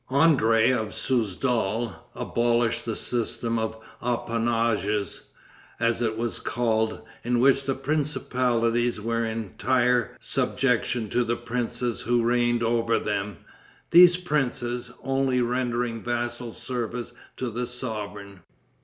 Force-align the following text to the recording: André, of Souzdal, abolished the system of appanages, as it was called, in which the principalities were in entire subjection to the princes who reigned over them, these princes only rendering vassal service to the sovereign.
André, 0.09 0.75
of 0.75 0.95
Souzdal, 0.95 1.95
abolished 2.15 2.85
the 2.85 2.95
system 2.95 3.59
of 3.59 3.77
appanages, 4.01 5.21
as 5.79 6.01
it 6.01 6.17
was 6.17 6.39
called, 6.39 7.01
in 7.23 7.37
which 7.39 7.65
the 7.65 7.75
principalities 7.75 8.99
were 8.99 9.23
in 9.23 9.43
entire 9.43 10.17
subjection 10.19 11.07
to 11.11 11.23
the 11.23 11.37
princes 11.37 12.01
who 12.01 12.23
reigned 12.23 12.63
over 12.63 12.97
them, 12.97 13.37
these 13.91 14.17
princes 14.17 14.89
only 15.03 15.39
rendering 15.39 16.01
vassal 16.01 16.51
service 16.51 17.11
to 17.37 17.51
the 17.51 17.67
sovereign. 17.67 18.39